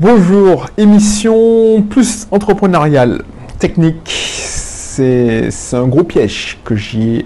Bonjour, 0.00 0.66
émission 0.76 1.80
plus 1.88 2.26
entrepreneuriale, 2.32 3.22
technique. 3.60 4.10
C'est 4.10 5.50
un 5.72 5.86
gros 5.86 6.02
piège 6.02 6.58
que 6.64 6.74
j'ai 6.74 7.24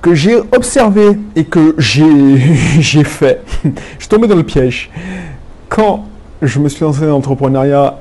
que 0.00 0.14
j'ai 0.14 0.36
observé 0.36 1.18
et 1.34 1.42
que 1.42 1.74
j'ai 1.78 3.02
fait. 3.04 3.42
je 3.64 3.70
suis 3.98 4.08
tombé 4.08 4.28
dans 4.28 4.36
le 4.36 4.44
piège. 4.44 4.92
Quand 5.68 6.04
je 6.40 6.60
me 6.60 6.68
suis 6.68 6.84
lancé 6.84 7.00
dans 7.00 7.08
l'entrepreneuriat, 7.08 7.98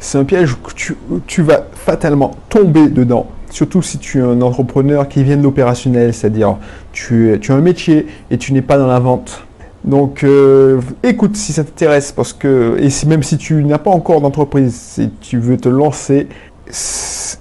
c'est 0.00 0.18
un 0.18 0.24
piège 0.24 0.54
où 0.54 1.20
tu, 1.24 1.42
vas 1.42 1.66
fatalement 1.74 2.32
tomber 2.48 2.88
dedans. 2.88 3.28
Surtout 3.50 3.82
si 3.82 3.98
tu 3.98 4.18
es 4.18 4.22
un 4.22 4.42
entrepreneur 4.42 5.06
qui 5.06 5.22
vient 5.22 5.36
de 5.36 5.44
l'opérationnel, 5.44 6.12
c'est-à-dire 6.12 6.56
tu, 6.90 7.38
tu 7.40 7.52
as 7.52 7.54
un 7.54 7.60
métier 7.60 8.08
et 8.32 8.36
tu 8.38 8.52
n'es 8.52 8.62
pas 8.62 8.78
dans 8.78 8.88
la 8.88 8.98
vente. 8.98 9.46
Donc, 9.84 10.22
euh, 10.22 10.80
écoute 11.02 11.36
si 11.36 11.52
ça 11.52 11.64
t'intéresse, 11.64 12.12
parce 12.12 12.32
que, 12.32 12.76
et 12.78 12.90
si, 12.90 13.06
même 13.08 13.22
si 13.22 13.36
tu 13.36 13.64
n'as 13.64 13.78
pas 13.78 13.90
encore 13.90 14.20
d'entreprise, 14.20 14.74
si 14.74 15.10
tu 15.20 15.38
veux 15.38 15.56
te 15.56 15.68
lancer, 15.68 16.28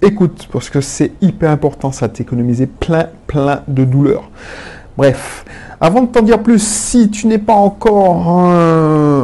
écoute, 0.01 0.47
parce 0.51 0.69
que 0.69 0.81
c'est 0.81 1.11
hyper 1.21 1.51
important, 1.51 1.91
ça 1.91 2.09
t'économiser 2.09 2.65
plein, 2.65 3.07
plein 3.27 3.63
de 3.67 3.83
douleurs. 3.83 4.29
Bref, 4.97 5.45
avant 5.83 6.03
de 6.03 6.07
t'en 6.07 6.21
dire 6.21 6.43
plus, 6.43 6.61
si 6.61 7.09
tu 7.09 7.25
n'es 7.25 7.39
pas 7.39 7.55
encore 7.55 8.29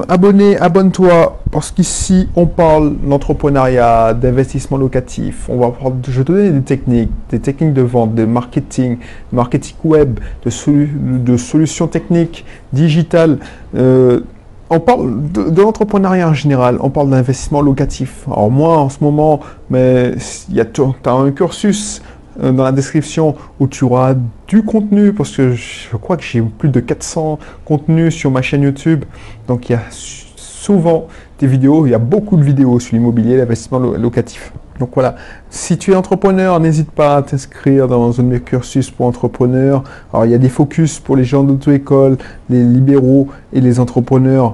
abonné, 0.10 0.58
abonne-toi, 0.58 1.40
parce 1.52 1.70
qu'ici 1.70 2.30
on 2.36 2.48
parle 2.48 2.96
d'entrepreneuriat, 2.98 4.16
d'investissement 4.16 4.78
locatif, 4.78 5.48
on 5.50 5.58
va 5.60 5.72
je 6.08 6.18
vais 6.18 6.24
te 6.24 6.32
donner 6.32 6.50
des 6.50 6.64
techniques, 6.64 7.12
des 7.30 7.40
techniques 7.40 7.74
de 7.74 7.84
vente, 7.84 8.16
de 8.16 8.26
marketing, 8.26 8.98
marketing 9.32 9.76
web, 9.84 10.20
de, 10.44 10.50
solu- 10.50 10.90
de 11.24 11.38
solutions 11.38 11.88
techniques, 11.88 12.44
digitales. 12.74 13.38
euh, 13.76 14.22
on 14.70 14.80
parle 14.80 15.32
de, 15.32 15.62
l'entrepreneuriat 15.62 16.28
en 16.28 16.34
général, 16.34 16.78
on 16.82 16.90
parle 16.90 17.10
d'investissement 17.10 17.62
locatif. 17.62 18.26
Alors 18.28 18.52
moi 18.52 18.80
en 18.80 18.90
ce 18.90 18.98
moment, 19.02 19.40
mais 19.70 20.16
il 20.50 20.56
as 20.60 21.12
un 21.12 21.32
cursus 21.32 22.02
dans 22.42 22.64
la 22.64 22.72
description 22.72 23.36
où 23.60 23.68
tu 23.68 23.84
auras 23.84 24.16
du 24.48 24.64
contenu 24.64 25.12
parce 25.14 25.36
que 25.36 25.54
je 25.54 25.96
crois 25.98 26.18
que 26.18 26.24
j'ai 26.24 26.42
plus 26.42 26.70
de 26.70 26.80
400 26.80 27.40
contenus 27.66 28.14
sur 28.14 28.30
ma 28.32 28.42
chaîne 28.42 28.62
YouTube. 28.64 29.06
Donc 29.48 29.70
il 29.70 29.74
y 29.74 29.76
a 29.76 29.82
souvent 29.90 31.08
des 31.40 31.48
vidéos, 31.48 31.86
il 31.86 31.92
y 31.92 31.96
a 31.96 32.00
beaucoup 32.00 32.38
de 32.38 32.44
vidéos 32.44 32.80
sur 32.80 32.96
l'immobilier, 32.96 33.38
l'investissement 33.38 33.80
lo- 33.80 33.98
locatif. 33.98 34.52
Donc 34.80 34.92
voilà, 34.94 35.16
si 35.50 35.78
tu 35.78 35.92
es 35.92 35.96
entrepreneur, 35.96 36.60
n'hésite 36.60 36.92
pas 36.92 37.18
à 37.18 37.22
t'inscrire 37.24 37.88
dans 37.88 38.20
un 38.20 38.24
de 38.24 38.28
mes 38.28 38.40
cursus 38.40 38.92
pour 38.92 39.08
entrepreneurs. 39.08 39.84
Alors 40.14 40.26
il 40.26 40.32
y 40.32 40.36
a 40.36 40.38
des 40.38 40.50
focus 40.50 41.00
pour 41.00 41.16
les 41.16 41.24
gens 41.24 41.44
d'auto-école, 41.44 42.18
les 42.50 42.64
libéraux 42.64 43.28
et 43.54 43.62
les 43.62 43.80
entrepreneurs 43.80 44.54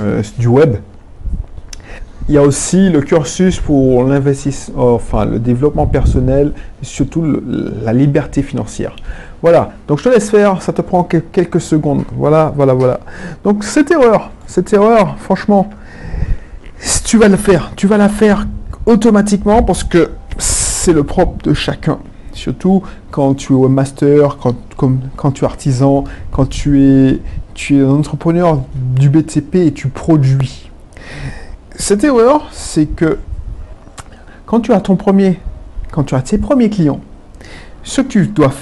euh, 0.00 0.22
du 0.38 0.46
web. 0.46 0.76
Il 2.28 2.34
y 2.34 2.38
a 2.38 2.42
aussi 2.42 2.90
le 2.90 3.02
cursus 3.02 3.60
pour 3.60 4.02
l'investissement, 4.02 4.94
enfin 4.94 5.24
le 5.24 5.38
développement 5.38 5.86
personnel, 5.86 6.52
surtout 6.82 7.24
la 7.84 7.92
liberté 7.92 8.42
financière. 8.42 8.96
Voilà, 9.42 9.70
donc 9.86 9.98
je 9.98 10.04
te 10.04 10.08
laisse 10.08 10.28
faire, 10.30 10.60
ça 10.60 10.72
te 10.72 10.82
prend 10.82 11.04
quel- 11.04 11.22
quelques 11.30 11.60
secondes. 11.60 12.02
Voilà, 12.16 12.52
voilà, 12.56 12.74
voilà. 12.74 12.98
Donc 13.44 13.62
cette 13.62 13.92
erreur, 13.92 14.30
cette 14.46 14.72
erreur, 14.72 15.16
franchement, 15.18 15.70
tu 17.04 17.16
vas 17.16 17.28
le 17.28 17.36
faire, 17.36 17.70
tu 17.76 17.86
vas 17.86 17.96
la 17.96 18.08
faire 18.08 18.46
automatiquement 18.86 19.62
parce 19.62 19.84
que 19.84 20.10
c'est 20.38 20.92
le 20.92 21.04
propre 21.04 21.42
de 21.48 21.54
chacun. 21.54 21.98
Surtout 22.32 22.82
quand 23.12 23.34
tu 23.34 23.52
es 23.54 23.68
master, 23.68 24.36
quand, 24.42 24.56
comme, 24.76 24.98
quand 25.16 25.30
tu 25.30 25.44
es 25.44 25.46
artisan, 25.46 26.02
quand 26.32 26.46
tu 26.48 26.82
es, 26.82 27.20
tu 27.54 27.78
es 27.78 27.82
un 27.82 27.90
entrepreneur 27.90 28.62
du 28.74 29.10
BTP 29.10 29.54
et 29.56 29.72
tu 29.72 29.88
produis. 29.88 30.65
Cette 31.78 32.04
erreur, 32.04 32.48
c'est 32.52 32.86
que 32.86 33.18
quand 34.46 34.60
tu 34.60 34.72
as 34.72 34.80
ton 34.80 34.96
premier, 34.96 35.38
quand 35.92 36.04
tu 36.04 36.14
as 36.14 36.22
tes 36.22 36.38
premiers 36.38 36.70
clients, 36.70 37.00
ce 37.82 38.00
que 38.00 38.08
tu 38.08 38.26
dois, 38.26 38.52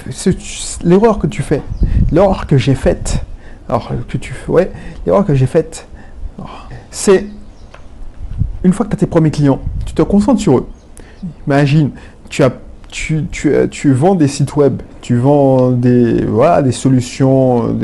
l'erreur 0.83 1.19
que 1.19 1.27
tu 1.27 1.43
fais, 1.43 1.63
l'erreur 2.11 2.47
que 2.47 2.59
j'ai 2.59 2.75
faite, 2.75 3.25
que 3.69 4.17
tu, 4.19 4.35
l'erreur 5.07 5.25
que 5.25 5.35
j'ai 5.35 5.47
faite, 5.47 5.87
c'est 6.91 7.27
une 8.65 8.73
fois 8.73 8.85
que 8.85 8.91
tu 8.91 8.97
as 8.97 8.99
tes 8.99 9.07
premiers 9.07 9.31
clients, 9.31 9.61
tu 9.87 9.95
te 9.95 10.03
concentres 10.03 10.41
sur 10.41 10.59
eux. 10.59 10.69
Imagine, 11.47 11.91
tu, 12.29 12.43
as, 12.43 12.53
tu, 12.89 13.27
tu, 13.31 13.93
vends 13.93 14.17
des 14.17 14.29
sites 14.29 14.57
web, 14.57 14.83
tu 15.01 15.17
vends 15.17 15.71
des, 15.71 16.25
voilà, 16.25 16.63
des 16.63 16.73
solutions, 16.73 17.75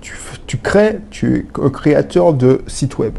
tu, 0.00 0.14
tu 0.46 0.58
crées, 0.58 0.98
tu 1.10 1.46
es 1.64 1.70
créateur 1.70 2.34
de 2.34 2.62
sites 2.66 2.98
web. 2.98 3.14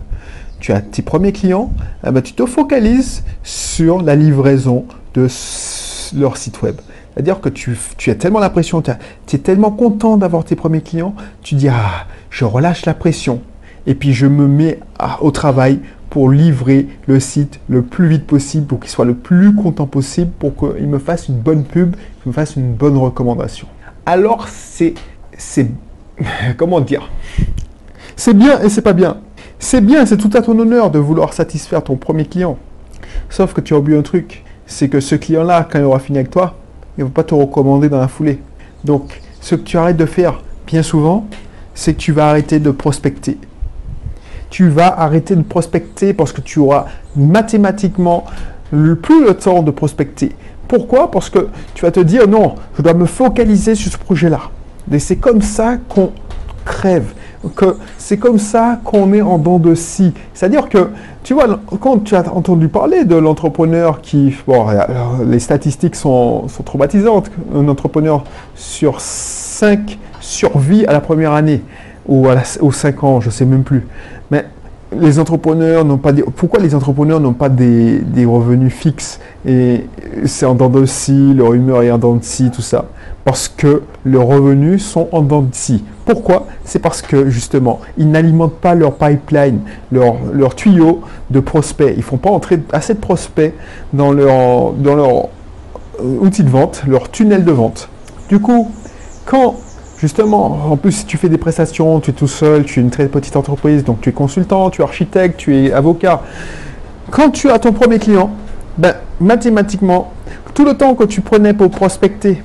Tu 0.60 0.72
as 0.72 0.82
tes 0.82 1.02
premiers 1.02 1.32
clients, 1.32 1.72
eh 2.06 2.12
ben, 2.12 2.22
tu 2.22 2.34
te 2.34 2.46
focalises 2.46 3.24
sur 3.44 4.02
la 4.02 4.16
livraison 4.16 4.86
de 5.14 5.28
leur 6.16 6.38
site 6.38 6.62
web. 6.62 6.76
C'est-à-dire 7.14 7.42
que 7.42 7.50
tu, 7.50 7.76
as 8.08 8.16
tellement 8.16 8.40
la 8.40 8.50
pression, 8.50 8.82
tu 8.82 8.92
es 9.36 9.40
tellement 9.40 9.72
content 9.72 10.18
d'avoir 10.18 10.46
tes 10.46 10.56
premiers 10.56 10.82
clients, 10.82 11.16
tu 11.42 11.56
dis, 11.56 11.68
ah, 11.68 12.06
je 12.30 12.46
relâche 12.46 12.86
la 12.86 12.94
pression 12.94 13.42
et 13.88 13.96
puis 13.96 14.14
je 14.14 14.28
me 14.28 14.48
mets 14.48 14.80
au 15.22 15.32
travail 15.32 15.80
pour 16.10 16.30
livrer 16.30 16.88
le 17.08 17.20
site 17.20 17.60
le 17.70 17.82
plus 17.82 18.08
vite 18.08 18.28
possible, 18.28 18.68
pour 18.68 18.80
qu'il 18.80 18.90
soit 18.90 19.06
le 19.06 19.16
plus 19.16 19.56
content 19.56 19.88
possible, 19.88 20.32
pour 20.38 20.56
qu'il 20.56 20.88
me 20.88 21.00
fasse 21.00 21.28
une 21.28 21.40
bonne 21.40 21.64
pub, 21.64 21.96
qu'il 21.96 22.30
me 22.30 22.34
fasse 22.34 22.56
une 22.56 22.74
bonne 22.74 22.98
recommandation. 22.98 23.68
Alors 24.06 24.48
c'est, 24.48 24.94
comment 26.58 26.82
dire, 26.82 27.10
c'est 28.16 28.36
bien 28.36 28.62
et 28.62 28.70
c'est 28.70 28.82
pas 28.82 28.94
bien. 28.94 29.18
C'est 29.60 29.82
bien, 29.82 30.06
c'est 30.06 30.18
tout 30.18 30.30
à 30.34 30.42
ton 30.42 30.58
honneur 30.60 30.92
de 30.92 31.00
vouloir 31.00 31.34
satisfaire 31.34 31.84
ton 31.84 31.96
premier 31.96 32.26
client. 32.26 32.58
Sauf 33.30 33.54
que 33.54 33.62
tu 33.62 33.74
as 33.74 33.78
oublié 33.78 33.98
un 33.98 34.04
truc, 34.04 34.44
c'est 34.66 34.88
que 34.88 35.00
ce 35.00 35.16
client-là, 35.16 35.68
quand 35.70 35.80
il 35.80 35.86
aura 35.86 36.00
fini 36.00 36.20
avec 36.20 36.32
toi, 36.32 36.56
il 36.98 37.02
ne 37.02 37.10
va 37.10 37.14
pas 37.14 37.24
te 37.24 37.34
recommander 37.34 37.90
dans 37.90 38.00
la 38.00 38.08
foulée. 38.08 38.40
Donc, 38.84 39.22
ce 39.42 39.56
que 39.56 39.62
tu 39.62 39.78
arrêtes 39.78 39.98
de 39.98 40.06
faire 40.06 40.42
bien 40.66 40.84
souvent, 40.84 41.28
c'est 41.74 41.94
que 41.94 42.00
tu 42.00 42.12
vas 42.12 42.30
arrêter 42.30 42.60
de 42.60 42.72
prospecter 42.72 43.38
tu 44.50 44.70
vas 44.70 45.00
arrêter 45.00 45.36
de 45.36 45.42
prospecter 45.42 46.14
parce 46.14 46.32
que 46.32 46.42
tu 46.42 46.60
auras 46.60 46.86
mathématiquement 47.16 48.26
plus 48.70 49.26
le 49.26 49.34
temps 49.34 49.62
de 49.62 49.72
prospecter. 49.72 50.32
Pourquoi? 50.68 51.12
Parce 51.12 51.30
que 51.30 51.48
tu 51.74 51.86
vas 51.86 51.92
te 51.92 52.00
dire 52.00 52.28
non, 52.28 52.56
je 52.78 52.82
dois 52.82 52.94
me 52.94 53.06
focaliser 53.06 53.76
sur 53.76 53.92
ce 53.92 53.98
projet-là. 53.98 54.42
Et 54.92 55.00
c'est 55.00 55.16
comme 55.18 55.42
ça 55.42 55.78
qu'on 55.90 56.12
crève, 56.66 57.14
que 57.56 57.78
c'est 57.98 58.18
comme 58.18 58.40
ça 58.40 58.80
qu'on 58.84 59.14
est 59.14 59.22
en 59.22 59.38
dents 59.38 59.60
de 59.60 59.76
scie. 59.76 60.14
C'est-à-dire 60.34 60.70
que, 60.70 60.90
tu 61.24 61.34
vois, 61.34 61.60
quand 61.80 62.04
tu 62.04 62.16
as 62.16 62.34
entendu 62.34 62.68
parler 62.68 63.06
de 63.06 63.16
l'entrepreneur 63.16 64.02
qui, 64.02 64.36
bon, 64.48 64.68
les 65.26 65.40
statistiques 65.40 65.96
sont, 65.96 66.48
sont 66.48 66.64
traumatisantes, 66.64 67.30
un 67.56 67.68
entrepreneur 67.68 68.24
sur 68.56 69.00
5 69.00 69.98
survit 70.20 70.86
à 70.86 70.94
la 70.94 71.00
première 71.00 71.34
année 71.34 71.64
ou 72.08 72.28
à 72.28 72.36
aux 72.62 72.72
5 72.72 73.04
ans, 73.04 73.22
je 73.22 73.30
sais 73.30 73.46
même 73.46 73.64
plus. 73.64 73.86
Mais 74.32 74.46
les 74.92 75.20
entrepreneurs 75.20 75.84
n'ont 75.84 75.98
pas 75.98 76.12
des... 76.12 76.24
Pourquoi 76.24 76.60
les 76.60 76.74
entrepreneurs 76.74 77.20
n'ont 77.20 77.34
pas 77.34 77.50
des, 77.50 78.00
des 78.00 78.26
revenus 78.26 78.74
fixes 78.74 79.20
Et 79.46 79.86
c'est 80.26 80.46
en 80.46 80.56
dents 80.56 80.70
de 80.70 80.86
scie, 80.86 81.34
leur 81.34 81.54
humeur 81.54 81.84
est 81.84 81.92
en 81.92 81.98
dents 81.98 82.16
de 82.16 82.24
scie, 82.24 82.52
tout 82.52 82.62
ça? 82.62 82.86
Parce 83.26 83.50
que 83.50 83.82
leurs 84.06 84.26
revenus 84.26 84.86
sont 84.86 85.10
en 85.12 85.22
dents 85.22 85.42
de 85.42 85.54
scie. 85.54 85.84
Pourquoi? 86.06 86.48
C'est 86.64 86.80
parce 86.80 87.02
que 87.02 87.30
justement, 87.30 87.82
ils 87.98 88.10
n'alimentent 88.10 88.56
pas 88.56 88.76
leur 88.76 88.96
pipeline, 88.96 89.60
leur, 89.92 90.16
leur 90.32 90.56
tuyau 90.56 91.02
de 91.30 91.42
prospects. 91.42 91.94
Ils 91.98 92.04
font 92.04 92.18
pas 92.18 92.30
entrer 92.30 92.60
assez 92.72 92.94
de 92.94 93.00
prospects 93.00 93.54
dans 93.92 94.14
leur, 94.14 94.72
dans 94.72 94.96
leur 94.96 95.28
euh, 96.00 96.20
outil 96.22 96.44
de 96.44 96.50
vente, 96.50 96.84
leur 96.88 97.12
tunnel 97.12 97.44
de 97.44 97.52
vente. 97.52 97.90
Du 98.30 98.40
coup, 98.40 98.72
quand 99.26 99.58
justement, 100.00 100.72
en 100.72 100.78
plus 100.78 100.92
si 100.92 101.06
tu 101.06 101.18
fais 101.18 101.30
des 101.30 101.38
prestations, 101.38 102.00
tu 102.00 102.12
es 102.12 102.14
tout 102.14 102.28
seul, 102.28 102.64
tu 102.64 102.80
es 102.80 102.84
une 102.84 102.90
très 102.90 103.08
petite 103.08 103.36
entreprise, 103.36 103.84
donc 103.84 104.02
tu 104.02 104.10
es 104.10 104.12
consultant, 104.14 104.70
tu 104.70 104.82
es 104.82 104.84
architecte, 104.84 105.38
tu 105.38 105.56
es 105.56 105.72
avocat. 105.72 106.22
Quand 107.10 107.30
tu 107.30 107.50
as 107.50 107.60
ton 107.60 107.74
premier 107.74 108.00
client, 108.00 108.32
ben, 108.78 108.96
mathématiquement, 109.20 110.12
tout 110.54 110.66
le 110.66 110.76
temps 110.76 110.96
que 110.96 111.04
tu 111.04 111.22
prenais 111.22 111.54
pour 111.54 111.70
prospecter, 111.70 112.42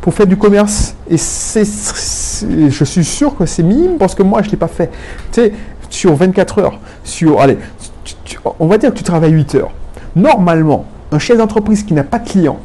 pour 0.00 0.12
faire 0.12 0.26
du 0.26 0.36
commerce, 0.36 0.94
et 1.08 1.16
c'est, 1.16 1.64
je 1.64 2.84
suis 2.84 3.04
sûr 3.04 3.36
que 3.36 3.46
c'est 3.46 3.62
minime 3.62 3.96
parce 3.98 4.14
que 4.14 4.22
moi 4.22 4.42
je 4.42 4.48
ne 4.48 4.52
l'ai 4.52 4.58
pas 4.58 4.68
fait. 4.68 4.90
Tu 5.32 5.40
sais, 5.40 5.52
sur 5.88 6.14
24 6.14 6.58
heures, 6.58 6.78
sur, 7.04 7.40
allez, 7.40 7.58
on 8.58 8.66
va 8.66 8.78
dire 8.78 8.90
que 8.90 8.98
tu 8.98 9.04
travailles 9.04 9.32
8 9.32 9.54
heures. 9.54 9.70
Normalement, 10.16 10.86
un 11.10 11.18
chef 11.18 11.38
d'entreprise 11.38 11.82
qui 11.84 11.94
n'a 11.94 12.04
pas 12.04 12.18
de 12.18 12.28
client 12.28 12.58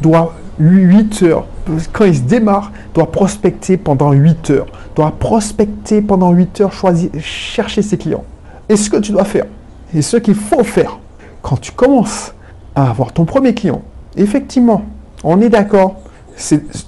doit 0.00 0.34
8 0.58 1.22
heures, 1.22 1.46
quand 1.92 2.04
il 2.04 2.16
se 2.16 2.22
démarre, 2.22 2.72
doit 2.94 3.10
prospecter 3.10 3.76
pendant 3.76 4.12
8 4.12 4.50
heures, 4.50 4.66
doit 4.94 5.12
prospecter 5.12 6.02
pendant 6.02 6.32
8 6.32 6.60
heures, 6.60 6.72
choisir, 6.72 7.10
chercher 7.20 7.82
ses 7.82 7.96
clients. 7.96 8.24
Et 8.68 8.76
ce 8.76 8.90
que 8.90 8.96
tu 8.96 9.12
dois 9.12 9.24
faire, 9.24 9.46
et 9.94 10.02
ce 10.02 10.16
qu'il 10.16 10.34
faut 10.34 10.64
faire, 10.64 10.98
quand 11.42 11.60
tu 11.60 11.72
commences 11.72 12.34
à 12.74 12.90
avoir 12.90 13.12
ton 13.12 13.24
premier 13.24 13.54
client, 13.54 13.82
effectivement, 14.16 14.82
on 15.24 15.40
est 15.40 15.48
d'accord, 15.48 15.96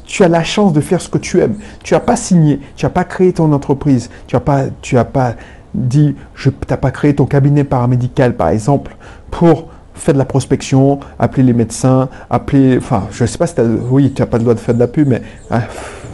tu 0.04 0.24
as 0.24 0.28
la 0.28 0.44
chance 0.44 0.72
de 0.72 0.80
faire 0.80 1.00
ce 1.00 1.08
que 1.08 1.18
tu 1.18 1.40
aimes. 1.40 1.56
Tu 1.82 1.94
n'as 1.94 2.00
pas 2.00 2.16
signé, 2.16 2.60
tu 2.76 2.86
n'as 2.86 2.90
pas 2.90 3.04
créé 3.04 3.32
ton 3.32 3.52
entreprise, 3.52 4.10
tu 4.26 4.36
n'as 4.36 4.40
pas, 4.40 4.64
tu 4.80 4.96
as 4.96 5.04
pas 5.04 5.34
dit, 5.74 6.14
je, 6.34 6.50
t'as 6.50 6.76
pas 6.76 6.90
créé 6.90 7.14
ton 7.14 7.26
cabinet 7.26 7.64
paramédical, 7.64 8.36
par 8.36 8.48
exemple, 8.48 8.96
pour 9.30 9.68
faire 9.94 10.14
de 10.14 10.18
la 10.18 10.24
prospection, 10.24 11.00
appeler 11.18 11.42
les 11.42 11.52
médecins, 11.52 12.08
appeler, 12.30 12.78
enfin, 12.78 13.04
je 13.10 13.24
sais 13.24 13.38
pas 13.38 13.46
si 13.46 13.60
as, 13.60 13.64
oui, 13.64 14.12
tu 14.12 14.22
n'as 14.22 14.26
pas 14.26 14.38
le 14.38 14.44
droit 14.44 14.54
de 14.54 14.60
faire 14.60 14.74
de 14.74 14.80
la 14.80 14.88
pub, 14.88 15.08
mais 15.08 15.22
hein, 15.50 15.60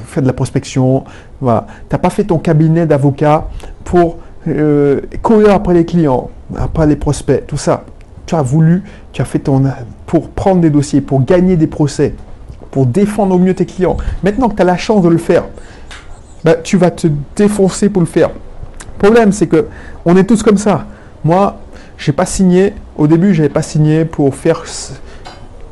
faire 0.06 0.22
de 0.22 0.26
la 0.26 0.32
prospection, 0.32 1.04
voilà. 1.40 1.66
T'as 1.88 1.98
pas 1.98 2.10
fait 2.10 2.25
ton 2.25 2.38
cabinet 2.38 2.86
d'avocat 2.86 3.48
pour 3.84 4.19
euh, 4.48 5.00
courir 5.22 5.52
après 5.52 5.75
les 5.75 5.84
clients, 5.84 6.30
après 6.56 6.86
les 6.86 6.96
prospects, 6.96 7.46
tout 7.46 7.56
ça. 7.56 7.84
Tu 8.26 8.34
as 8.34 8.42
voulu, 8.42 8.82
tu 9.12 9.22
as 9.22 9.25
fait 9.25 9.38
ton, 9.38 9.62
pour 10.06 10.30
prendre 10.30 10.60
des 10.60 10.70
dossiers, 10.70 11.00
pour 11.00 11.25
gagner 11.25 11.56
des 11.56 11.66
procès, 11.66 12.14
pour 12.70 12.86
défendre 12.86 13.34
au 13.34 13.38
mieux 13.38 13.54
tes 13.54 13.66
clients. 13.66 13.96
Maintenant 14.22 14.48
que 14.48 14.56
tu 14.56 14.62
as 14.62 14.66
la 14.66 14.76
chance 14.76 15.02
de 15.02 15.08
le 15.08 15.19
faire, 15.19 15.44
bah, 16.44 16.54
tu 16.54 16.76
vas 16.76 16.90
te 16.90 17.08
défoncer 17.36 17.88
pour 17.88 18.02
le 18.02 18.06
faire. 18.06 18.28
Le 18.28 18.98
problème, 19.08 19.32
c'est 19.32 19.46
que 19.46 19.66
on 20.04 20.16
est 20.16 20.25
tous 20.25 20.42
comme 20.42 20.58
ça. 20.58 20.86
Moi, 21.25 21.56
j'ai 21.99 22.12
pas 22.12 22.27
signé. 22.27 22.73
Au 22.97 23.06
début, 23.06 23.35
j'avais 23.35 23.49
pas 23.49 23.62
signé 23.62 24.05
pour 24.05 24.35
faire 24.35 24.65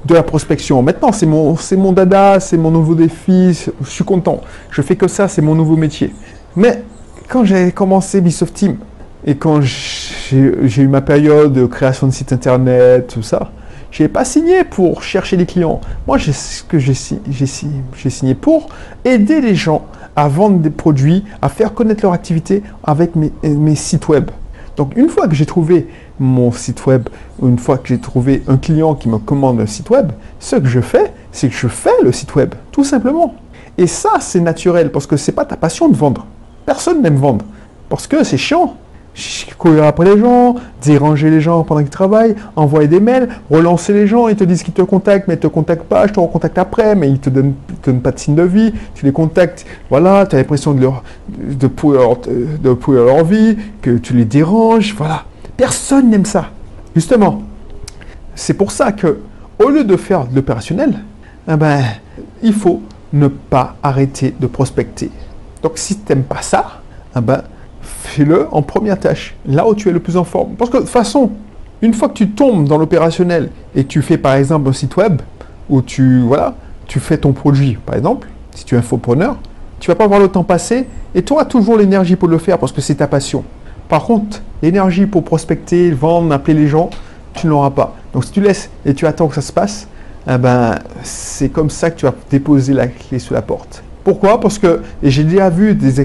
de 0.04 0.14
la 0.14 0.22
prospection. 0.22 0.82
Maintenant, 0.82 1.12
c'est 1.12 1.26
mon, 1.26 1.56
c'est 1.56 1.76
mon 1.76 1.92
dada, 1.92 2.40
c'est 2.40 2.56
mon 2.56 2.70
nouveau 2.70 2.94
défi. 2.94 3.66
Je 3.80 3.88
suis 3.88 4.04
content. 4.04 4.40
Je 4.70 4.82
fais 4.82 4.96
que 4.96 5.08
ça, 5.08 5.28
c'est 5.28 5.42
mon 5.42 5.54
nouveau 5.54 5.76
métier. 5.76 6.12
Mais 6.54 6.82
quand 7.28 7.44
j'ai 7.44 7.72
commencé 7.72 8.20
Bisoft 8.20 8.54
Team 8.54 8.76
et 9.24 9.36
quand 9.36 9.60
j'ai 9.62 10.82
eu 10.82 10.88
ma 10.88 11.00
période 11.00 11.52
de 11.52 11.66
création 11.66 12.06
de 12.06 12.12
site 12.12 12.32
internet, 12.32 13.08
tout 13.08 13.22
ça, 13.22 13.50
je 13.90 14.02
n'ai 14.02 14.08
pas 14.08 14.24
signé 14.24 14.64
pour 14.64 15.02
chercher 15.02 15.36
des 15.36 15.46
clients. 15.46 15.80
Moi, 16.06 16.18
ce 16.18 16.62
que 16.62 16.78
j'ai 16.78 16.94
signé 16.94 18.34
pour 18.34 18.68
aider 19.04 19.40
les 19.40 19.54
gens 19.54 19.86
à 20.16 20.28
vendre 20.28 20.58
des 20.58 20.70
produits, 20.70 21.24
à 21.42 21.48
faire 21.48 21.74
connaître 21.74 22.02
leur 22.02 22.12
activité 22.12 22.62
avec 22.82 23.12
mes, 23.16 23.74
sites 23.74 24.08
web. 24.08 24.30
Donc 24.76 24.96
une 24.96 25.08
fois 25.08 25.26
que 25.26 25.34
j'ai 25.34 25.46
trouvé 25.46 25.88
mon 26.20 26.52
site 26.52 26.84
web, 26.86 27.08
une 27.42 27.58
fois 27.58 27.78
que 27.78 27.88
j'ai 27.88 27.98
trouvé 27.98 28.42
un 28.46 28.56
client 28.58 28.94
qui 28.94 29.08
me 29.08 29.18
commande 29.18 29.60
un 29.60 29.66
site 29.66 29.90
web, 29.90 30.12
ce 30.38 30.56
que 30.56 30.66
je 30.66 30.80
fais, 30.80 31.12
c'est 31.32 31.48
que 31.48 31.54
je 31.54 31.68
fais 31.68 32.02
le 32.02 32.12
site 32.12 32.34
web, 32.34 32.54
tout 32.72 32.84
simplement. 32.84 33.34
Et 33.78 33.86
ça, 33.86 34.10
c'est 34.20 34.40
naturel 34.40 34.92
parce 34.92 35.06
que 35.06 35.16
ce 35.16 35.30
n'est 35.30 35.34
pas 35.34 35.44
ta 35.44 35.56
passion 35.56 35.88
de 35.88 35.96
vendre. 35.96 36.26
Personne 36.66 37.02
n'aime 37.02 37.16
vendre 37.16 37.44
parce 37.88 38.06
que 38.06 38.24
c'est 38.24 38.38
chiant 38.38 38.76
courir 39.58 39.84
après 39.84 40.04
les 40.04 40.20
gens, 40.20 40.56
déranger 40.82 41.30
les 41.30 41.40
gens 41.40 41.62
pendant 41.64 41.80
qu'ils 41.80 41.90
travaillent, 41.90 42.34
envoyer 42.54 42.88
des 42.88 43.00
mails, 43.00 43.28
relancer 43.50 43.92
les 43.92 44.06
gens, 44.06 44.28
ils 44.28 44.36
te 44.36 44.44
disent 44.44 44.62
qu'ils 44.62 44.74
te 44.74 44.82
contactent, 44.82 45.28
mais 45.28 45.34
ils 45.34 45.38
ne 45.38 45.42
te 45.42 45.46
contactent 45.46 45.84
pas, 45.84 46.06
je 46.06 46.12
te 46.12 46.20
recontacte 46.20 46.58
après, 46.58 46.94
mais 46.94 47.08
ils 47.08 47.14
ne 47.14 47.18
te 47.18 47.30
donnent, 47.30 48.00
pas 48.00 48.12
de 48.12 48.18
signe 48.18 48.34
de 48.34 48.42
vie, 48.42 48.72
tu 48.94 49.06
les 49.06 49.12
contactes, 49.12 49.64
voilà, 49.88 50.26
tu 50.26 50.36
as 50.36 50.38
l'impression 50.38 50.74
de, 50.74 50.82
leur, 50.82 51.02
leur 52.88 53.24
vie, 53.24 53.56
que 53.80 53.96
tu 53.98 54.14
les 54.14 54.24
déranges, 54.24 54.94
voilà. 54.96 55.24
Personne 55.56 56.10
n'aime 56.10 56.26
ça. 56.26 56.50
Justement, 56.94 57.42
c'est 58.34 58.54
pour 58.54 58.70
ça 58.70 58.92
que, 58.92 59.18
au 59.58 59.70
lieu 59.70 59.84
de 59.84 59.96
faire 59.96 60.26
de 60.26 60.36
l'opérationnel, 60.36 60.94
eh 61.48 61.56
ben, 61.56 61.82
il 62.42 62.52
faut 62.52 62.82
ne 63.12 63.28
pas 63.28 63.76
arrêter 63.82 64.34
de 64.38 64.46
prospecter. 64.46 65.10
Donc 65.62 65.72
si 65.76 65.96
tu 65.98 66.12
n'aimes 66.12 66.24
pas 66.24 66.42
ça, 66.42 66.80
eh 67.16 67.20
ben, 67.20 67.42
fais-le 67.86 68.48
en 68.50 68.62
première 68.62 68.98
tâche, 68.98 69.34
là 69.46 69.66
où 69.66 69.74
tu 69.74 69.88
es 69.88 69.92
le 69.92 70.00
plus 70.00 70.16
en 70.16 70.24
forme. 70.24 70.54
Parce 70.56 70.70
que 70.70 70.76
de 70.76 70.82
toute 70.82 70.90
façon, 70.90 71.30
une 71.82 71.94
fois 71.94 72.08
que 72.08 72.14
tu 72.14 72.30
tombes 72.30 72.66
dans 72.66 72.78
l'opérationnel 72.78 73.50
et 73.74 73.84
tu 73.84 74.02
fais 74.02 74.18
par 74.18 74.34
exemple 74.34 74.68
un 74.68 74.72
site 74.72 74.96
web 74.96 75.22
où 75.68 75.82
tu, 75.82 76.20
voilà, 76.20 76.54
tu 76.86 77.00
fais 77.00 77.18
ton 77.18 77.32
produit, 77.32 77.78
par 77.84 77.96
exemple, 77.96 78.28
si 78.52 78.64
tu 78.64 78.74
es 78.74 78.78
infopreneur, 78.78 79.36
tu 79.80 79.90
vas 79.90 79.94
pas 79.94 80.06
voir 80.06 80.20
le 80.20 80.28
temps 80.28 80.44
passer 80.44 80.86
et 81.14 81.22
tu 81.22 81.32
auras 81.32 81.44
toujours 81.44 81.76
l'énergie 81.76 82.16
pour 82.16 82.28
le 82.28 82.38
faire 82.38 82.58
parce 82.58 82.72
que 82.72 82.80
c'est 82.80 82.96
ta 82.96 83.06
passion. 83.06 83.44
Par 83.88 84.04
contre, 84.04 84.42
l'énergie 84.62 85.06
pour 85.06 85.22
prospecter, 85.22 85.90
vendre, 85.90 86.32
appeler 86.32 86.54
les 86.54 86.68
gens, 86.68 86.90
tu 87.34 87.46
ne 87.46 87.52
l'auras 87.52 87.70
pas. 87.70 87.94
Donc 88.12 88.24
si 88.24 88.32
tu 88.32 88.40
laisses 88.40 88.70
et 88.84 88.94
tu 88.94 89.06
attends 89.06 89.28
que 89.28 89.34
ça 89.34 89.42
se 89.42 89.52
passe, 89.52 89.86
eh 90.28 90.38
ben, 90.38 90.76
c'est 91.02 91.50
comme 91.50 91.70
ça 91.70 91.90
que 91.90 91.98
tu 91.98 92.06
vas 92.06 92.14
déposer 92.30 92.72
la 92.72 92.88
clé 92.88 93.18
sur 93.18 93.34
la 93.34 93.42
porte. 93.42 93.82
Pourquoi? 94.02 94.40
Parce 94.40 94.58
que, 94.58 94.82
j'ai 95.02 95.24
déjà 95.24 95.50
vu 95.50 95.74
des 95.74 96.00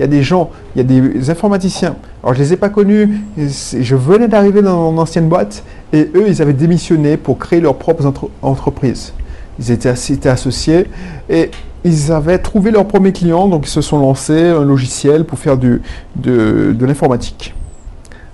il 0.00 0.04
y 0.04 0.04
a 0.04 0.06
des 0.06 0.22
gens, 0.22 0.48
il 0.74 0.78
y 0.78 0.80
a 0.80 0.84
des 0.84 1.28
informaticiens. 1.28 1.94
Alors 2.22 2.32
je 2.32 2.40
ne 2.40 2.44
les 2.44 2.52
ai 2.54 2.56
pas 2.56 2.70
connus, 2.70 3.20
je 3.36 3.94
venais 3.94 4.28
d'arriver 4.28 4.62
dans 4.62 4.90
mon 4.90 4.98
ancienne 4.98 5.28
boîte 5.28 5.62
et 5.92 6.10
eux, 6.14 6.24
ils 6.26 6.40
avaient 6.40 6.54
démissionné 6.54 7.18
pour 7.18 7.36
créer 7.36 7.60
leurs 7.60 7.76
propres 7.76 8.10
entreprises. 8.40 9.12
Ils 9.58 9.70
étaient, 9.70 9.90
associés 10.30 10.86
et 11.28 11.50
ils 11.84 12.12
avaient 12.12 12.38
trouvé 12.38 12.70
leur 12.70 12.88
premier 12.88 13.12
client, 13.12 13.46
donc 13.48 13.66
ils 13.66 13.70
se 13.70 13.82
sont 13.82 13.98
lancés 13.98 14.48
un 14.48 14.64
logiciel 14.64 15.26
pour 15.26 15.38
faire 15.38 15.58
du, 15.58 15.82
de, 16.16 16.74
l'informatique. 16.80 17.54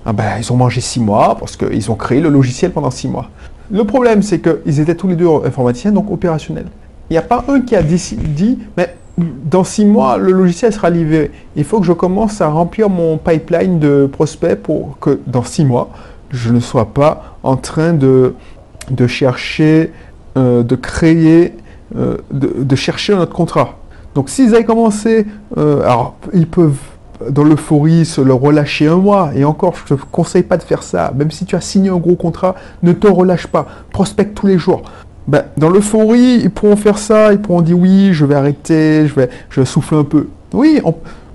Ah 0.05 0.13
ben, 0.13 0.37
ils 0.39 0.53
ont 0.53 0.55
mangé 0.55 0.79
six 0.79 1.01
mois 1.01 1.35
parce 1.37 1.57
qu'ils 1.57 1.91
ont 1.91 1.95
créé 1.95 2.21
le 2.21 2.29
logiciel 2.29 2.71
pendant 2.71 2.91
six 2.91 3.09
mois. 3.09 3.29
Le 3.69 3.83
problème, 3.83 4.21
c'est 4.21 4.39
qu'ils 4.39 4.79
étaient 4.79 4.95
tous 4.95 5.09
les 5.09 5.17
deux 5.17 5.27
informaticiens, 5.43 5.91
donc 5.91 6.09
opérationnels. 6.09 6.67
Il 7.09 7.13
n'y 7.13 7.17
a 7.17 7.23
pas 7.23 7.43
un 7.49 7.59
qui 7.59 7.75
a 7.75 7.81
dit, 7.83 8.57
mais 8.77 8.95
dans 9.17 9.63
six 9.63 9.85
mois, 9.85 10.17
le 10.17 10.31
logiciel 10.31 10.71
sera 10.71 10.89
livré. 10.89 11.31
Il 11.55 11.63
faut 11.63 11.79
que 11.79 11.85
je 11.85 11.93
commence 11.93 12.41
à 12.41 12.49
remplir 12.49 12.89
mon 12.89 13.17
pipeline 13.17 13.79
de 13.79 14.07
prospects 14.11 14.55
pour 14.55 14.99
que 14.99 15.19
dans 15.25 15.43
six 15.43 15.65
mois, 15.65 15.89
je 16.29 16.51
ne 16.51 16.59
sois 16.59 16.93
pas 16.93 17.37
en 17.43 17.55
train 17.55 17.93
de, 17.93 18.33
chercher, 19.07 19.91
euh, 20.37 20.61
de 20.61 20.75
créer, 20.75 21.53
euh, 21.97 22.17
de, 22.31 22.75
chercher 22.75 23.13
un 23.13 23.19
autre 23.19 23.33
contrat. 23.33 23.77
Donc 24.13 24.29
s'ils 24.29 24.53
avaient 24.53 24.65
commencé, 24.65 25.25
euh, 25.57 25.81
alors 25.81 26.15
ils 26.33 26.47
peuvent 26.47 26.77
dans 27.29 27.43
l'euphorie 27.43 28.05
se 28.05 28.21
le 28.21 28.33
relâcher 28.33 28.87
un 28.87 28.97
mois, 28.97 29.31
et 29.35 29.43
encore, 29.43 29.73
je 29.87 29.95
ne 29.95 29.99
te 29.99 30.05
conseille 30.11 30.43
pas 30.43 30.57
de 30.57 30.63
faire 30.63 30.83
ça, 30.83 31.11
même 31.15 31.31
si 31.31 31.45
tu 31.45 31.55
as 31.55 31.61
signé 31.61 31.89
un 31.89 31.97
gros 31.97 32.15
contrat, 32.15 32.53
ne 32.83 32.91
te 32.91 33.07
relâche 33.07 33.47
pas, 33.47 33.65
prospecte 33.91 34.35
tous 34.35 34.45
les 34.45 34.59
jours. 34.59 34.83
Ben, 35.27 35.43
dans 35.57 35.69
l'euphorie, 35.69 36.39
ils 36.43 36.49
pourront 36.49 36.77
faire 36.77 36.97
ça, 36.97 37.33
ils 37.33 37.39
pourront 37.39 37.61
dire 37.61 37.77
oui, 37.77 38.13
je 38.13 38.25
vais 38.25 38.35
arrêter, 38.35 39.07
je 39.07 39.13
vais, 39.13 39.29
je 39.49 39.63
souffler 39.63 39.97
un 39.97 40.03
peu. 40.05 40.27
Oui, 40.53 40.81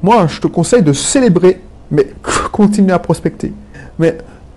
moi, 0.02 0.26
je 0.28 0.40
te 0.40 0.46
conseille 0.46 0.82
de 0.82 0.94
célébrer, 0.94 1.60
mais 1.90 2.08
continuer 2.52 2.92
à 2.92 2.98
prospecter. 2.98 3.52
Mais 3.98 4.16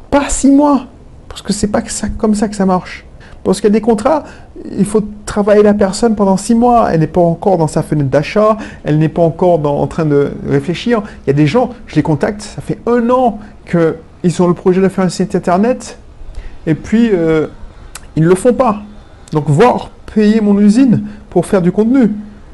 pas 0.09 0.29
six 0.29 0.51
mois, 0.51 0.85
parce 1.27 1.41
que 1.41 1.51
c'est 1.51 1.67
pas 1.67 1.83
comme 2.17 2.33
ça 2.33 2.47
que 2.47 2.55
ça 2.55 2.65
marche. 2.65 3.05
Parce 3.43 3.61
qu'il 3.61 3.69
y 3.69 3.73
a 3.73 3.77
des 3.77 3.81
contrats, 3.81 4.23
il 4.71 4.85
faut 4.85 5.03
travailler 5.25 5.61
la 5.61 5.75
personne 5.75 6.15
pendant 6.15 6.37
six 6.37 6.55
mois. 6.55 6.89
Elle 6.91 7.01
n'est 7.01 7.07
pas 7.07 7.21
encore 7.21 7.57
dans 7.57 7.67
sa 7.67 7.83
fenêtre 7.83 8.09
d'achat, 8.09 8.57
elle 8.83 8.97
n'est 8.97 9.09
pas 9.09 9.21
encore 9.21 9.63
en 9.63 9.85
train 9.85 10.05
de 10.05 10.31
réfléchir. 10.47 11.03
Il 11.23 11.27
y 11.27 11.29
a 11.29 11.33
des 11.33 11.45
gens, 11.45 11.71
je 11.85 11.95
les 11.95 12.01
contacte, 12.01 12.41
ça 12.41 12.61
fait 12.61 12.79
un 12.87 13.07
an 13.11 13.39
qu'ils 13.69 14.41
ont 14.41 14.47
le 14.47 14.55
projet 14.55 14.81
de 14.81 14.89
faire 14.89 15.03
un 15.03 15.09
site 15.09 15.35
internet, 15.35 15.99
et 16.65 16.73
puis 16.73 17.11
euh, 17.13 17.47
ils 18.15 18.23
ne 18.23 18.29
le 18.29 18.35
font 18.35 18.53
pas. 18.53 18.81
Donc, 19.31 19.49
voir 19.49 19.91
payer 20.13 20.41
mon 20.41 20.57
usine 20.59 21.03
pour 21.29 21.45
faire 21.45 21.61
du 21.61 21.71
contenu. 21.71 22.11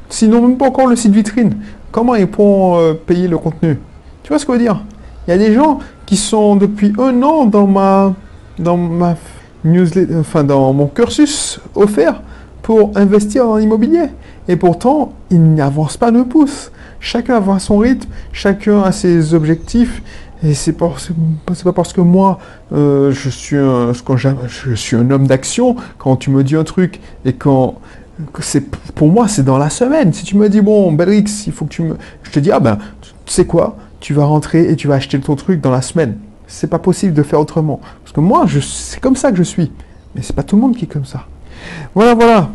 Sinon, 0.08 0.46
même 0.46 0.56
pas 0.56 0.66
encore 0.66 0.88
le 0.88 0.96
site 0.96 1.12
vitrine. 1.12 1.54
Comment 1.90 2.14
ils 2.14 2.26
pourront 2.26 2.78
euh, 2.78 2.94
payer 2.94 3.28
le 3.28 3.38
contenu? 3.38 3.78
Tu 4.22 4.28
vois 4.28 4.38
ce 4.38 4.46
que 4.46 4.52
je 4.52 4.58
veux 4.58 4.64
dire? 4.64 4.82
Il 5.26 5.30
y 5.30 5.34
a 5.34 5.38
des 5.38 5.54
gens 5.54 5.78
qui 6.06 6.16
sont 6.16 6.56
depuis 6.56 6.92
un 6.98 7.22
an 7.22 7.46
dans 7.46 7.66
ma, 7.66 8.14
dans 8.58 8.76
ma 8.76 9.16
newsletter, 9.64 10.16
enfin 10.16 10.42
dans 10.42 10.72
mon 10.72 10.86
cursus 10.86 11.60
offert 11.74 12.22
pour 12.62 12.90
investir 12.96 13.48
en 13.48 13.58
immobilier. 13.58 14.06
Et 14.48 14.56
pourtant, 14.56 15.12
ils 15.30 15.54
n'avancent 15.54 15.96
pas 15.96 16.10
de 16.10 16.22
pouce. 16.22 16.72
Chacun 17.00 17.42
a 17.48 17.58
son 17.58 17.78
rythme, 17.78 18.08
chacun 18.32 18.82
a 18.82 18.92
ses 18.92 19.34
objectifs 19.34 20.02
et 20.44 20.54
c'est 20.54 20.72
pas, 20.72 20.92
pas 21.64 21.72
parce 21.72 21.92
que 21.92 22.00
moi, 22.00 22.38
euh, 22.72 23.12
je, 23.12 23.28
suis 23.28 23.56
un, 23.56 23.92
je 23.92 24.74
suis 24.74 24.96
un 24.96 25.10
homme 25.10 25.26
d'action, 25.26 25.76
quand 25.98 26.16
tu 26.16 26.30
me 26.30 26.42
dis 26.42 26.56
un 26.56 26.64
truc 26.64 27.00
et 27.24 27.32
quand. 27.32 27.76
c'est 28.40 28.64
pour 28.94 29.08
moi, 29.08 29.28
c'est 29.28 29.44
dans 29.44 29.58
la 29.58 29.70
semaine. 29.70 30.12
Si 30.12 30.24
tu 30.24 30.36
me 30.36 30.48
dis, 30.48 30.60
bon, 30.60 30.92
Belrix, 30.92 31.44
il 31.46 31.52
faut 31.52 31.64
que 31.66 31.70
tu 31.70 31.82
me. 31.82 31.96
Je 32.24 32.30
te 32.30 32.40
dis, 32.40 32.50
ah 32.50 32.58
ben, 32.58 32.78
tu 33.00 33.32
sais 33.32 33.46
quoi 33.46 33.76
Tu 34.00 34.14
vas 34.14 34.24
rentrer 34.24 34.68
et 34.68 34.74
tu 34.74 34.88
vas 34.88 34.94
acheter 34.94 35.20
ton 35.20 35.36
truc 35.36 35.60
dans 35.60 35.70
la 35.70 35.82
semaine. 35.82 36.18
C'est 36.48 36.68
pas 36.68 36.80
possible 36.80 37.14
de 37.14 37.22
faire 37.22 37.38
autrement. 37.38 37.80
Parce 38.02 38.12
que 38.12 38.20
moi, 38.20 38.46
c'est 38.60 39.00
comme 39.00 39.16
ça 39.16 39.30
que 39.30 39.38
je 39.38 39.44
suis. 39.44 39.70
Mais 40.14 40.22
c'est 40.22 40.34
pas 40.34 40.42
tout 40.42 40.56
le 40.56 40.62
monde 40.62 40.76
qui 40.76 40.84
est 40.86 40.92
comme 40.92 41.04
ça. 41.04 41.26
Voilà, 41.94 42.14
voilà. 42.14 42.50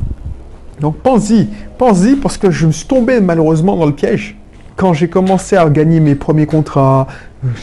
Donc 0.82 0.98
pense-y, 0.98 1.48
pense-y 1.78 2.16
parce 2.18 2.38
que 2.38 2.52
je 2.52 2.68
me 2.68 2.72
suis 2.72 2.86
tombé 2.86 3.20
malheureusement 3.20 3.78
dans 3.78 3.86
le 3.86 3.96
piège 3.96 4.37
quand 4.78 4.94
j'ai 4.94 5.10
commencé 5.10 5.58
à 5.58 5.68
gagner 5.70 6.00
mes 6.00 6.16
premiers 6.16 6.46
contrats, 6.46 7.08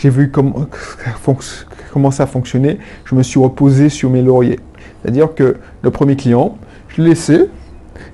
j'ai 0.00 0.10
vu 0.10 0.30
comment, 0.30 0.66
comment 1.92 2.10
ça 2.10 2.26
fonctionnait, 2.26 2.78
je 3.04 3.14
me 3.14 3.22
suis 3.22 3.38
reposé 3.40 3.88
sur 3.88 4.10
mes 4.10 4.20
lauriers. 4.20 4.60
C'est-à-dire 5.00 5.32
que 5.34 5.56
le 5.80 5.90
premier 5.90 6.16
client, 6.16 6.58
je 6.88 7.00
l'ai 7.00 7.10
laissé, 7.10 7.48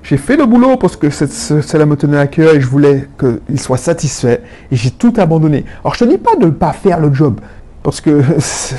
j'ai 0.03 0.17
fait 0.17 0.37
le 0.37 0.45
boulot 0.45 0.77
parce 0.77 0.95
que 0.95 1.09
cela 1.09 1.85
me 1.87 1.95
tenait 1.95 2.19
à 2.19 2.27
cœur 2.27 2.53
et 2.53 2.61
je 2.61 2.67
voulais 2.67 3.07
qu'il 3.19 3.59
soit 3.59 3.77
satisfait 3.77 4.43
et 4.71 4.75
j'ai 4.75 4.91
tout 4.91 5.13
abandonné. 5.17 5.65
Alors 5.83 5.95
je 5.95 6.05
ne 6.05 6.11
te 6.11 6.15
dis 6.15 6.21
pas 6.21 6.35
de 6.35 6.45
ne 6.45 6.51
pas 6.51 6.71
faire 6.71 6.99
le 6.99 7.11
job 7.11 7.39
parce 7.81 8.01
que 8.01 8.21
ça 8.39 8.75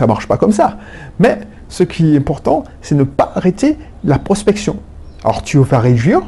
ne 0.00 0.06
marche 0.06 0.26
pas 0.26 0.38
comme 0.38 0.52
ça. 0.52 0.78
Mais 1.18 1.40
ce 1.68 1.82
qui 1.82 2.14
est 2.14 2.18
important, 2.18 2.64
c'est 2.80 2.94
ne 2.94 3.04
pas 3.04 3.32
arrêter 3.34 3.76
la 4.02 4.18
prospection. 4.18 4.78
Alors 5.24 5.42
tu 5.42 5.58
vas 5.58 5.78
réduire, 5.78 6.22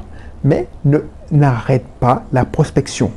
mais 0.44 0.66
ne 0.84 0.98
n'arrête 1.30 1.86
pas 2.00 2.24
la 2.32 2.44
prospection. 2.44 3.10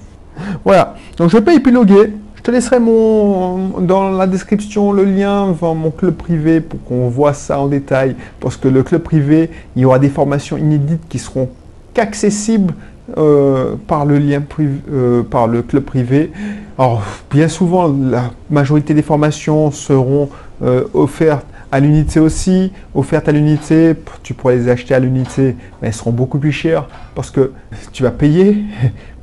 Voilà, 0.64 0.96
donc 1.18 1.30
je 1.30 1.38
peux 1.38 1.54
épiloguer. 1.54 2.14
Je 2.36 2.42
te 2.42 2.52
laisserai 2.52 2.80
mon, 2.80 3.80
dans 3.80 4.10
la 4.10 4.28
description 4.28 4.92
le 4.92 5.06
lien 5.06 5.54
vers 5.54 5.74
mon 5.76 5.92
club 5.92 6.16
privé 6.16 6.60
pour 6.60 6.84
qu'on 6.84 7.08
voit 7.08 7.34
ça 7.34 7.60
en 7.60 7.68
détail. 7.68 8.16
Parce 8.42 8.58
que 8.58 8.68
le 8.68 8.84
club 8.84 9.02
privé, 9.02 9.50
il 9.76 9.84
y 9.84 9.86
aura 9.86 9.98
des 9.98 10.10
formations 10.10 10.58
inédites 10.58 11.08
qui 11.08 11.20
seront 11.20 11.50
qu'accessibles 11.94 12.74
euh, 13.18 13.76
par 13.88 14.06
le 14.06 14.18
lien 14.18 14.42
euh, 14.60 15.24
par 15.24 15.48
le 15.48 15.62
club 15.62 15.84
privé. 15.84 16.32
Alors, 16.78 17.04
bien 17.30 17.48
souvent, 17.48 17.88
la 17.88 18.32
majorité 18.50 18.94
des 18.94 19.02
formations 19.02 19.72
seront 19.72 20.30
euh, 20.64 20.86
offertes 20.94 21.46
à 21.74 21.80
l'unité 21.80 22.20
aussi, 22.20 22.72
offertes 22.94 23.28
à 23.28 23.32
l'unité, 23.32 23.94
tu 24.22 24.34
pourrais 24.34 24.56
les 24.56 24.70
acheter 24.70 24.94
à 24.94 25.00
l'unité, 25.00 25.56
mais 25.82 25.88
elles 25.88 25.94
seront 25.94 26.12
beaucoup 26.12 26.38
plus 26.38 26.52
chères 26.52 26.88
parce 27.16 27.32
que 27.32 27.52
tu 27.92 28.04
vas 28.04 28.12
payer, 28.12 28.64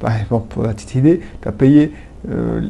par 0.00 0.16
exemple 0.16 0.46
pour 0.48 0.64
la 0.64 0.70
petite 0.70 0.94
idée, 0.94 1.20
tu 1.20 1.44
vas 1.44 1.52
payer 1.52 1.92
euh, 2.28 2.62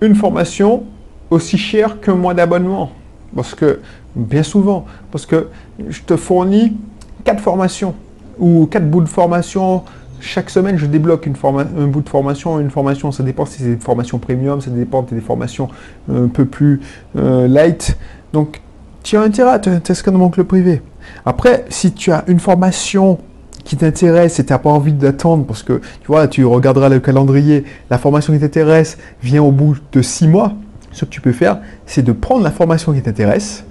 une 0.00 0.14
formation 0.14 0.84
aussi 1.30 1.58
chère 1.58 2.00
qu'un 2.00 2.14
mois 2.14 2.34
d'abonnement. 2.34 2.92
Parce 3.34 3.54
que, 3.54 3.80
bien 4.14 4.42
souvent, 4.42 4.84
parce 5.10 5.26
que 5.26 5.48
je 5.88 6.02
te 6.02 6.16
fournis 6.16 6.76
quatre 7.24 7.40
formations 7.40 7.94
ou 8.38 8.66
quatre 8.66 8.88
bouts 8.88 9.00
de 9.00 9.08
formation. 9.08 9.82
Chaque 10.20 10.48
semaine, 10.48 10.78
je 10.78 10.86
débloque 10.86 11.26
une 11.26 11.34
un 11.44 11.86
bout 11.86 12.00
de 12.00 12.08
formation. 12.08 12.60
Une 12.60 12.70
formation, 12.70 13.12
ça 13.12 13.22
dépend 13.22 13.44
si 13.44 13.62
c'est 13.62 13.74
des 13.74 13.76
formations 13.76 14.18
premium, 14.18 14.60
ça 14.60 14.70
dépend 14.70 15.04
si 15.06 15.14
des 15.14 15.20
formations 15.20 15.68
un 16.10 16.28
peu 16.28 16.44
plus 16.44 16.80
euh, 17.16 17.48
light. 17.48 17.96
Donc, 18.32 18.60
tu 19.02 19.16
as 19.16 19.20
intérêt 19.20 19.50
à 19.50 19.58
t'inscrire 19.58 20.12
dans 20.12 20.18
mon 20.18 20.30
club 20.30 20.46
privé. 20.46 20.80
Après, 21.26 21.64
si 21.68 21.92
tu 21.92 22.10
as 22.10 22.24
une 22.26 22.40
formation 22.40 23.18
qui 23.64 23.76
t'intéresse 23.76 24.38
et 24.38 24.44
tu 24.44 24.52
n'as 24.52 24.58
pas 24.58 24.70
envie 24.70 24.92
d'attendre 24.92 25.44
parce 25.44 25.62
que 25.62 25.74
tu 25.74 26.06
vois, 26.06 26.28
tu 26.28 26.44
regarderas 26.44 26.88
le 26.88 27.00
calendrier, 27.00 27.64
la 27.90 27.98
formation 27.98 28.32
qui 28.32 28.40
t'intéresse 28.40 28.98
vient 29.22 29.42
au 29.42 29.50
bout 29.50 29.76
de 29.92 30.02
six 30.02 30.28
mois, 30.28 30.52
ce 30.92 31.04
que 31.04 31.10
tu 31.10 31.20
peux 31.20 31.32
faire, 31.32 31.58
c'est 31.86 32.02
de 32.02 32.12
prendre 32.12 32.42
la 32.42 32.50
formation 32.50 32.92
qui 32.92 33.02
t'intéresse 33.02 33.64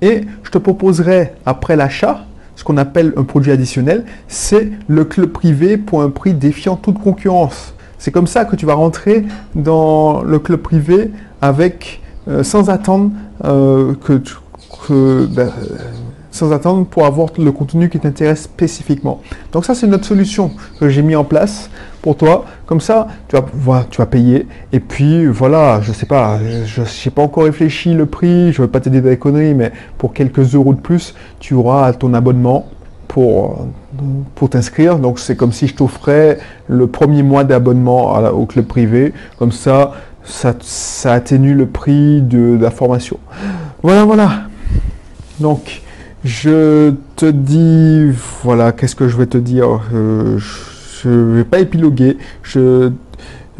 et 0.00 0.22
je 0.42 0.50
te 0.50 0.58
proposerai 0.58 1.32
après 1.46 1.76
l'achat 1.76 2.26
ce 2.56 2.64
qu'on 2.64 2.76
appelle 2.76 3.12
un 3.16 3.24
produit 3.24 3.50
additionnel, 3.50 4.04
c'est 4.28 4.70
le 4.86 5.04
club 5.04 5.30
privé 5.30 5.76
pour 5.76 6.02
un 6.02 6.10
prix 6.10 6.34
défiant 6.34 6.76
toute 6.76 6.98
concurrence. 6.98 7.74
C'est 7.98 8.10
comme 8.10 8.26
ça 8.26 8.44
que 8.44 8.56
tu 8.56 8.66
vas 8.66 8.74
rentrer 8.74 9.24
dans 9.54 10.22
le 10.22 10.38
club 10.38 10.60
privé 10.60 11.10
avec 11.40 12.02
euh, 12.28 12.42
sans 12.42 12.68
attendre 12.68 13.10
euh, 13.44 13.94
que, 13.94 15.26
ben, 15.26 15.50
sans 16.32 16.50
attendre 16.50 16.84
pour 16.86 17.06
avoir 17.06 17.28
le 17.38 17.52
contenu 17.52 17.88
qui 17.88 18.00
t'intéresse 18.00 18.42
spécifiquement. 18.42 19.20
Donc 19.52 19.64
ça, 19.64 19.74
c'est 19.74 19.86
notre 19.86 20.06
solution 20.06 20.50
que 20.80 20.88
j'ai 20.88 21.02
mis 21.02 21.14
en 21.14 21.24
place 21.24 21.70
pour 22.00 22.16
toi. 22.16 22.46
Comme 22.66 22.80
ça, 22.80 23.06
tu 23.28 23.36
vas, 23.36 23.84
tu 23.88 23.98
vas 23.98 24.06
payer. 24.06 24.48
Et 24.72 24.80
puis, 24.80 25.26
voilà, 25.26 25.80
je 25.82 25.92
sais 25.92 26.06
pas, 26.06 26.40
je 26.64 26.80
n'ai 26.80 27.10
pas 27.14 27.22
encore 27.22 27.44
réfléchi 27.44 27.94
le 27.94 28.06
prix, 28.06 28.52
je 28.52 28.62
ne 28.62 28.66
veux 28.66 28.70
pas 28.70 28.80
t'aider 28.80 29.00
dans 29.00 29.10
les 29.10 29.18
conneries, 29.18 29.54
mais 29.54 29.72
pour 29.98 30.12
quelques 30.14 30.54
euros 30.54 30.74
de 30.74 30.80
plus, 30.80 31.14
tu 31.38 31.54
auras 31.54 31.92
ton 31.92 32.14
abonnement 32.14 32.66
pour, 33.08 33.66
pour 34.34 34.48
t'inscrire. 34.48 34.98
Donc 34.98 35.18
c'est 35.18 35.36
comme 35.36 35.52
si 35.52 35.68
je 35.68 35.74
t'offrais 35.74 36.38
le 36.66 36.86
premier 36.86 37.22
mois 37.22 37.44
d'abonnement 37.44 38.14
au 38.30 38.46
club 38.46 38.64
privé. 38.64 39.12
Comme 39.38 39.52
ça, 39.52 39.92
ça, 40.24 40.54
ça 40.60 41.12
atténue 41.12 41.54
le 41.54 41.66
prix 41.66 42.22
de, 42.22 42.56
de 42.56 42.62
la 42.62 42.70
formation. 42.70 43.18
Voilà, 43.82 44.04
voilà. 44.04 44.30
Donc, 45.40 45.82
je 46.24 46.94
te 47.16 47.26
dis, 47.26 48.16
voilà, 48.42 48.72
qu'est-ce 48.72 48.94
que 48.94 49.08
je 49.08 49.16
vais 49.16 49.26
te 49.26 49.38
dire 49.38 49.80
euh, 49.92 50.38
Je 50.38 51.08
ne 51.08 51.34
vais 51.34 51.44
pas 51.44 51.58
épiloguer. 51.58 52.16
Je, 52.42 52.92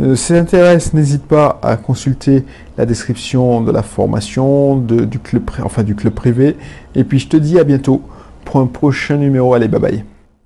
euh, 0.00 0.14
si 0.14 0.28
ça 0.28 0.34
t'intéresse, 0.34 0.94
n'hésite 0.94 1.24
pas 1.24 1.58
à 1.62 1.76
consulter 1.76 2.44
la 2.78 2.86
description 2.86 3.60
de 3.60 3.72
la 3.72 3.82
formation, 3.82 4.76
du, 4.76 5.18
club, 5.18 5.50
enfin, 5.64 5.82
du 5.82 5.94
club 5.94 6.14
privé. 6.14 6.56
Et 6.94 7.04
puis 7.04 7.18
je 7.18 7.28
te 7.28 7.36
dis 7.36 7.58
à 7.58 7.64
bientôt 7.64 8.02
pour 8.44 8.60
un 8.60 8.66
prochain 8.66 9.16
numéro. 9.16 9.54
Allez, 9.54 9.68
bye 9.68 9.80
bye. 9.80 10.04